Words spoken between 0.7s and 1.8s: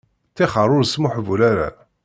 ur smuhbul ara.